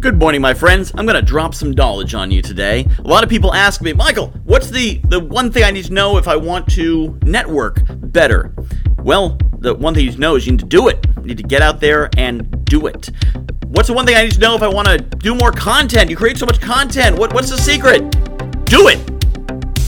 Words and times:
Good 0.00 0.16
morning, 0.16 0.40
my 0.40 0.54
friends. 0.54 0.92
I'm 0.94 1.08
to 1.08 1.20
drop 1.20 1.56
some 1.56 1.72
knowledge 1.72 2.14
on 2.14 2.30
you 2.30 2.40
today. 2.40 2.86
A 3.00 3.02
lot 3.02 3.24
of 3.24 3.28
people 3.28 3.52
ask 3.52 3.82
me, 3.82 3.92
Michael, 3.92 4.28
what's 4.44 4.70
the, 4.70 5.00
the 5.08 5.18
one 5.18 5.50
thing 5.50 5.64
I 5.64 5.72
need 5.72 5.86
to 5.86 5.92
know 5.92 6.18
if 6.18 6.28
I 6.28 6.36
want 6.36 6.70
to 6.74 7.18
network 7.24 7.80
better? 7.88 8.54
Well, 8.98 9.36
the 9.58 9.74
one 9.74 9.94
thing 9.94 10.04
you 10.04 10.10
need 10.10 10.14
to 10.14 10.20
know 10.20 10.36
is 10.36 10.46
you 10.46 10.52
need 10.52 10.60
to 10.60 10.66
do 10.66 10.86
it. 10.86 11.04
You 11.16 11.24
need 11.24 11.38
to 11.38 11.42
get 11.42 11.62
out 11.62 11.80
there 11.80 12.10
and 12.16 12.64
do 12.64 12.86
it. 12.86 13.10
What's 13.66 13.88
the 13.88 13.92
one 13.92 14.06
thing 14.06 14.14
I 14.14 14.22
need 14.22 14.34
to 14.34 14.38
know 14.38 14.54
if 14.54 14.62
I 14.62 14.68
want 14.68 14.86
to 14.86 14.98
do 14.98 15.34
more 15.34 15.50
content? 15.50 16.10
You 16.10 16.16
create 16.16 16.38
so 16.38 16.46
much 16.46 16.60
content. 16.60 17.18
What, 17.18 17.34
what's 17.34 17.50
the 17.50 17.58
secret? 17.58 18.08
Do 18.66 18.86
it. 18.86 19.04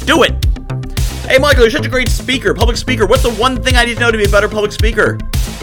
Do 0.06 0.25
it. 0.25 0.45
Hey, 1.29 1.39
Michael, 1.39 1.62
you're 1.62 1.70
such 1.70 1.87
a 1.87 1.89
great 1.89 2.09
speaker, 2.09 2.53
public 2.53 2.77
speaker. 2.79 3.06
What's 3.06 3.23
the 3.23 3.34
one 3.34 3.62
thing 3.62 3.77
I 3.77 3.84
need 3.84 3.95
to 3.95 4.01
know 4.01 4.11
to 4.11 4.19
be 4.19 4.25
a 4.25 4.29
better 4.29 4.48
public 4.48 4.73
speaker? 4.73 5.19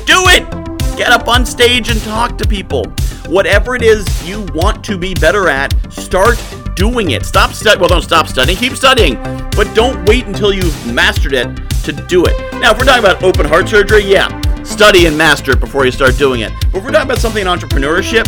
Do 0.05 0.23
it. 0.29 0.49
Get 0.95 1.11
up 1.11 1.27
on 1.27 1.45
stage 1.45 1.89
and 1.89 1.99
talk 2.03 2.37
to 2.37 2.47
people. 2.47 2.85
Whatever 3.27 3.75
it 3.75 3.81
is 3.81 4.05
you 4.27 4.43
want 4.53 4.85
to 4.85 4.97
be 4.97 5.13
better 5.13 5.49
at, 5.49 5.73
start 5.91 6.41
doing 6.75 7.11
it. 7.11 7.25
Stop 7.25 7.51
studying. 7.51 7.81
Well, 7.81 7.89
don't 7.89 8.01
stop 8.01 8.27
studying. 8.27 8.57
Keep 8.57 8.77
studying, 8.77 9.15
but 9.51 9.69
don't 9.75 10.07
wait 10.07 10.25
until 10.27 10.53
you've 10.53 10.93
mastered 10.93 11.33
it 11.33 11.53
to 11.83 11.91
do 11.91 12.23
it. 12.25 12.39
Now, 12.53 12.71
if 12.71 12.77
we're 12.77 12.85
talking 12.85 13.03
about 13.03 13.21
open 13.23 13.45
heart 13.45 13.67
surgery, 13.67 14.05
yeah, 14.05 14.29
study 14.63 15.07
and 15.07 15.17
master 15.17 15.51
it 15.51 15.59
before 15.59 15.85
you 15.85 15.91
start 15.91 16.17
doing 16.17 16.39
it. 16.39 16.53
But 16.71 16.77
if 16.77 16.83
we're 16.85 16.91
talking 16.91 17.09
about 17.09 17.17
something 17.17 17.41
in 17.41 17.47
entrepreneurship, 17.47 18.23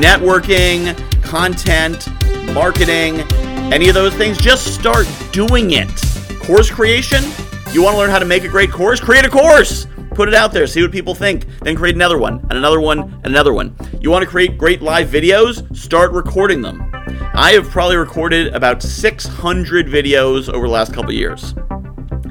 networking, 0.00 0.96
content, 1.22 2.08
marketing, 2.52 3.20
any 3.72 3.88
of 3.88 3.94
those 3.94 4.14
things, 4.14 4.36
just 4.36 4.74
start 4.74 5.06
doing 5.30 5.70
it. 5.70 5.88
Course 6.40 6.68
creation, 6.68 7.22
you 7.70 7.84
want 7.84 7.94
to 7.94 7.98
learn 7.98 8.10
how 8.10 8.18
to 8.18 8.24
make 8.24 8.42
a 8.42 8.48
great 8.48 8.72
course? 8.72 8.98
Create 8.98 9.24
a 9.24 9.30
course. 9.30 9.86
Put 10.14 10.28
it 10.28 10.34
out 10.34 10.52
there, 10.52 10.66
see 10.66 10.82
what 10.82 10.90
people 10.90 11.14
think, 11.14 11.46
then 11.60 11.76
create 11.76 11.94
another 11.94 12.18
one, 12.18 12.40
and 12.40 12.52
another 12.52 12.80
one, 12.80 12.98
and 12.98 13.26
another 13.26 13.52
one. 13.52 13.76
You 14.00 14.10
want 14.10 14.24
to 14.24 14.30
create 14.30 14.56
great 14.56 14.80
live 14.80 15.08
videos? 15.08 15.76
Start 15.76 16.12
recording 16.12 16.62
them. 16.62 16.90
I 17.34 17.52
have 17.52 17.68
probably 17.68 17.96
recorded 17.96 18.54
about 18.54 18.82
600 18.82 19.88
videos 19.88 20.48
over 20.48 20.66
the 20.66 20.72
last 20.72 20.94
couple 20.94 21.12
years. 21.12 21.54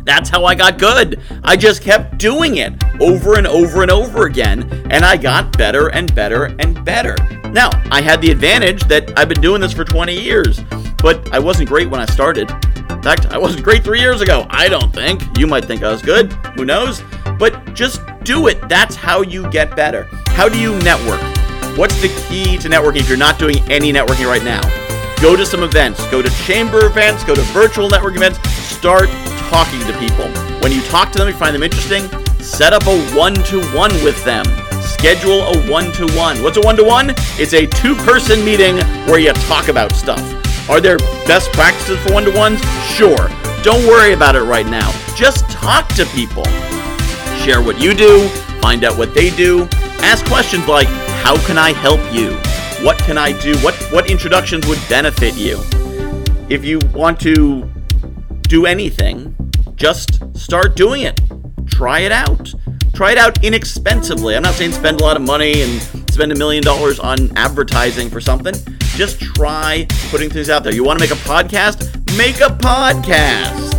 That's 0.04 0.30
how 0.30 0.46
I 0.46 0.56
got 0.56 0.80
good. 0.80 1.22
I 1.44 1.56
just 1.56 1.84
kept 1.84 2.18
doing 2.18 2.58
it 2.58 2.74
over 3.00 3.38
and 3.38 3.46
over 3.46 3.84
and 3.84 3.92
over 3.92 4.26
again, 4.26 4.64
and 4.90 5.06
I 5.06 5.16
got 5.16 5.56
better 5.60 5.90
and 5.90 6.14
better 6.16 6.46
and 6.58 6.84
better. 6.84 7.16
Now, 7.52 7.70
I 7.92 8.02
had 8.02 8.20
the 8.20 8.32
advantage 8.32 8.82
that 8.86 9.16
I've 9.16 9.30
been 9.30 9.40
doing 9.42 9.62
this 9.62 9.72
for 9.72 9.86
20 9.86 10.20
years, 10.20 10.62
but 11.04 11.32
I 11.32 11.38
wasn't 11.38 11.70
great 11.70 11.88
when 11.88 12.02
I 12.02 12.08
started. 12.08 12.50
In 12.90 13.04
fact, 13.04 13.28
I 13.28 13.38
wasn't 13.38 13.64
great 13.64 13.84
three 13.84 14.00
years 14.00 14.22
ago. 14.22 14.48
I 14.50 14.70
don't 14.70 14.92
think. 14.92 15.38
You 15.38 15.46
might 15.46 15.66
think 15.66 15.84
I 15.84 15.92
was 15.92 16.02
good. 16.02 16.34
Who 16.56 16.66
knows? 16.66 17.04
But 17.38 17.76
just 17.76 18.02
do 18.24 18.48
it. 18.48 18.68
That's 18.68 18.96
how 18.96 19.22
you 19.22 19.48
get 19.52 19.76
better. 19.76 20.08
How 20.30 20.50
do 20.50 20.60
you 20.60 20.76
network? 20.80 21.39
What's 21.80 22.02
the 22.02 22.10
key 22.28 22.58
to 22.58 22.68
networking 22.68 22.98
if 22.98 23.08
you're 23.08 23.18
not 23.18 23.40
doing 23.40 23.56
any 23.72 23.94
networking 23.94 24.28
right 24.28 24.44
now? 24.44 24.60
Go 25.22 25.38
to 25.38 25.46
some 25.46 25.64
events, 25.64 26.06
go 26.12 26.22
to 26.22 26.30
chamber 26.44 26.86
events, 26.86 27.24
go 27.24 27.34
to 27.34 27.42
virtual 27.54 27.88
networking 27.88 28.18
events, 28.18 28.38
start 28.52 29.08
talking 29.48 29.80
to 29.88 29.98
people. 29.98 30.28
When 30.60 30.74
you 30.74 30.82
talk 30.90 31.14
to 31.14 31.18
them, 31.18 31.30
you 31.30 31.34
find 31.34 31.56
them 31.56 31.64
interesting, 31.64 32.04
set 32.40 32.74
up 32.74 32.86
a 32.86 33.00
one 33.16 33.34
to 33.46 33.64
one 33.74 33.94
with 34.04 34.22
them. 34.26 34.44
Schedule 34.82 35.44
a 35.44 35.72
one 35.72 35.90
to 35.94 36.06
one. 36.18 36.44
What's 36.44 36.58
a 36.58 36.62
one 36.62 36.76
to 36.76 36.84
one? 36.84 37.12
It's 37.40 37.54
a 37.54 37.66
two 37.66 37.96
person 37.96 38.44
meeting 38.44 38.76
where 39.08 39.20
you 39.20 39.32
talk 39.48 39.70
about 39.70 39.94
stuff. 39.94 40.20
Are 40.70 40.82
there 40.82 40.98
best 41.28 41.50
practices 41.54 41.98
for 42.00 42.12
one 42.12 42.26
to 42.26 42.38
ones? 42.38 42.60
Sure. 42.88 43.30
Don't 43.64 43.88
worry 43.88 44.12
about 44.12 44.36
it 44.36 44.44
right 44.44 44.68
now. 44.68 44.92
Just 45.16 45.50
talk 45.50 45.88
to 45.94 46.06
people. 46.08 46.44
Share 47.40 47.62
what 47.62 47.80
you 47.80 47.94
do, 47.94 48.28
find 48.60 48.84
out 48.84 48.98
what 48.98 49.14
they 49.14 49.30
do, 49.30 49.66
ask 50.02 50.26
questions 50.26 50.68
like, 50.68 50.90
How 51.24 51.38
can 51.46 51.58
I 51.58 51.74
help 51.74 52.02
you? 52.14 52.32
What 52.84 52.98
can 53.00 53.18
I 53.18 53.40
do? 53.40 53.58
What, 53.60 53.76
what 53.92 54.10
introductions 54.10 54.66
would 54.68 54.80
benefit 54.90 55.36
you? 55.36 55.60
If 56.50 56.66
you 56.66 56.80
want 56.94 57.20
to 57.22 57.70
do 58.44 58.66
anything, 58.66 59.36
just 59.76 60.22
start 60.38 60.76
doing 60.76 61.04
it. 61.04 61.22
Try 61.68 62.00
it 62.00 62.12
out. 62.12 62.54
Try 62.94 63.12
it 63.12 63.18
out 63.18 63.44
inexpensively. 63.44 64.36
I'm 64.36 64.44
not 64.44 64.56
saying 64.56 64.72
spend 64.72 65.02
a 65.02 65.04
lot 65.04 65.16
of 65.16 65.22
money 65.22 65.62
and 65.62 65.82
spend 66.12 66.32
a 66.32 66.36
million 66.36 66.64
dollars 66.64 67.00
on 67.00 67.36
advertising 67.38 68.10
for 68.10 68.20
something. 68.20 68.56
Just 68.96 69.20
try 69.22 69.86
putting 70.10 70.30
things 70.30 70.50
out 70.50 70.64
there. 70.64 70.74
You 70.74 70.84
want 70.84 71.00
to 71.00 71.04
make 71.06 71.12
a 71.12 71.22
podcast? 71.22 71.86
Make 72.18 72.38
a 72.38 72.54
podcast. 72.56 73.70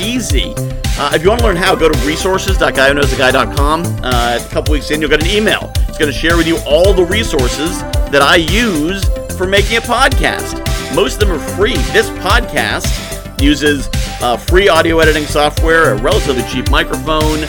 Easy. 0.00 0.54
Uh, 1.00 1.12
if 1.14 1.22
you 1.22 1.28
want 1.28 1.40
to 1.40 1.46
learn 1.46 1.56
how, 1.56 1.76
go 1.76 1.88
to 1.88 2.06
resources.guywhoknowsaguy.com. 2.06 3.84
Uh, 4.02 4.38
a 4.44 4.48
couple 4.50 4.72
weeks 4.72 4.90
in, 4.90 5.00
you'll 5.00 5.08
get 5.10 5.22
an 5.22 5.30
email. 5.30 5.70
It's 5.88 5.96
going 5.96 6.12
to 6.12 6.18
share 6.18 6.36
with 6.36 6.48
you 6.48 6.58
all 6.66 6.92
the 6.92 7.04
resources 7.04 7.80
that 8.10 8.20
I 8.20 8.36
use 8.36 9.04
for 9.36 9.46
making 9.46 9.76
a 9.76 9.80
podcast. 9.80 10.58
Most 10.96 11.22
of 11.22 11.28
them 11.28 11.32
are 11.38 11.48
free. 11.56 11.74
This 11.92 12.08
podcast 12.18 13.40
uses 13.40 13.88
uh, 14.20 14.36
free 14.36 14.68
audio 14.68 14.98
editing 14.98 15.24
software, 15.24 15.92
a 15.92 15.96
relatively 16.02 16.42
cheap 16.50 16.68
microphone. 16.68 17.44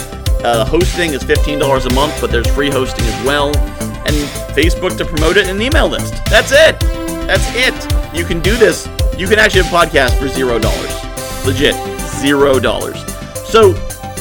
Uh, 0.46 0.64
hosting 0.64 1.14
is 1.14 1.24
$15 1.24 1.90
a 1.90 1.94
month, 1.96 2.22
but 2.22 2.30
there's 2.32 2.48
free 2.54 2.70
hosting 2.70 3.04
as 3.06 3.26
well. 3.26 3.48
And 3.58 4.16
Facebook 4.56 4.96
to 5.00 5.06
promote 5.06 5.38
it 5.38 5.48
and 5.48 5.58
an 5.58 5.62
email 5.64 5.88
list. 5.88 6.24
That's 6.26 6.52
it. 6.52 6.80
That's 7.26 7.46
it. 7.56 8.16
You 8.16 8.26
can 8.26 8.42
do 8.42 8.56
this. 8.58 8.88
You 9.18 9.28
can 9.28 9.40
actually 9.40 9.64
have 9.64 9.74
a 9.74 9.76
podcast 9.76 10.20
for 10.20 10.28
zero 10.28 10.60
dollars. 10.60 11.46
Legit. 11.48 11.74
Zero 12.22 12.60
dollars. 12.60 13.04
So 13.50 13.74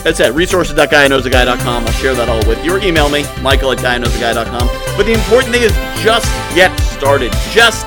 that's 0.03 0.21
it. 0.21 0.33
Resources.guyknowsaguy.com. 0.33 1.85
I'll 1.87 1.93
share 1.93 2.15
that 2.15 2.29
all 2.29 2.47
with 2.49 2.65
you. 2.65 2.77
Or 2.77 2.81
email 2.81 3.09
me, 3.09 3.25
michael 3.43 3.73
at 3.73 3.79
guyknowsaguy.com. 3.79 4.69
But 4.97 5.05
the 5.05 5.13
important 5.13 5.53
thing 5.53 5.63
is 5.63 5.73
just 6.03 6.27
get 6.55 6.75
started. 6.81 7.33
Just 7.51 7.87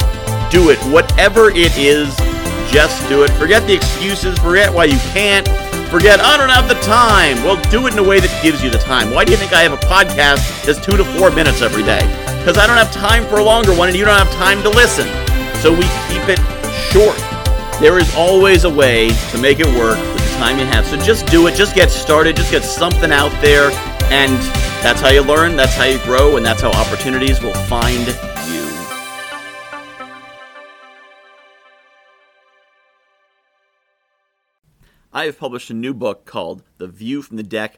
do 0.51 0.69
it. 0.69 0.78
Whatever 0.94 1.50
it 1.50 1.75
is, 1.78 2.16
just 2.72 3.07
do 3.09 3.24
it. 3.24 3.31
Forget 3.31 3.66
the 3.66 3.74
excuses. 3.74 4.38
Forget 4.40 4.72
why 4.72 4.85
you 4.85 5.00
can't. 5.13 5.47
Forget, 5.90 6.22
I 6.22 6.38
don't 6.38 6.50
have 6.50 6.69
the 6.69 6.80
time. 6.85 7.44
Well, 7.44 7.59
do 7.69 7.85
it 7.88 7.94
in 7.94 8.00
a 8.00 8.03
way 8.03 8.19
that 8.19 8.31
gives 8.41 8.63
you 8.63 8.69
the 8.69 8.78
time. 8.78 9.12
Why 9.12 9.25
do 9.25 9.31
you 9.31 9.38
think 9.38 9.51
I 9.51 9.62
have 9.62 9.74
a 9.74 9.84
podcast 9.88 10.63
that's 10.63 10.80
two 10.80 10.96
to 10.96 11.03
four 11.03 11.31
minutes 11.31 11.62
every 11.62 11.84
day? 11.84 12.00
Because 12.40 12.57
I 12.57 12.66
don't 12.66 12.78
have 12.78 12.91
time 12.94 13.25
for 13.28 13.40
a 13.40 13.44
longer 13.44 13.75
one 13.75 13.90
and 13.90 13.97
you 13.97 14.06
don't 14.06 14.18
have 14.18 14.31
time 14.34 14.63
to 14.63 14.69
listen. 14.69 15.07
So 15.59 15.72
we 15.72 15.84
keep 16.07 16.30
it 16.30 16.40
short. 16.94 17.18
There 17.81 17.97
is 17.97 18.13
always 18.16 18.63
a 18.63 18.69
way 18.69 19.09
to 19.31 19.38
make 19.38 19.59
it 19.59 19.68
work 19.78 19.97
time 20.41 20.57
you 20.57 20.66
have. 20.66 20.88
So 20.88 20.97
just 20.97 21.28
do 21.28 21.46
it. 21.46 21.53
Just 21.53 21.75
get 21.75 21.91
started. 21.91 22.35
Just 22.35 22.50
get 22.50 22.63
something 22.63 23.12
out 23.12 23.31
there. 23.44 23.69
And 24.09 24.35
that's 24.81 25.00
how 25.00 25.09
you 25.09 25.22
learn. 25.22 25.56
That's 25.56 25.75
how 25.75 25.84
you 25.84 26.00
grow. 26.00 26.35
And 26.35 26.44
that's 26.44 26.63
how 26.63 26.72
opportunities 26.72 27.40
will 27.44 27.53
find 27.53 28.07
you. 28.07 28.66
I 35.13 35.25
have 35.25 35.38
published 35.38 35.69
a 35.69 35.75
new 35.75 35.94
book 35.94 36.25
called 36.25 36.63
The 36.80 36.88
View 36.88 37.22
from 37.22 37.38
the 37.38 37.44
Deck 37.44 37.78